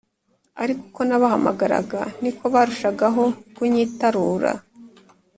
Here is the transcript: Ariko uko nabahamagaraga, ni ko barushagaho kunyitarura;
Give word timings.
Ariko 0.61 0.81
uko 0.89 1.01
nabahamagaraga, 1.09 2.01
ni 2.21 2.31
ko 2.37 2.43
barushagaho 2.53 3.23
kunyitarura; 3.55 4.51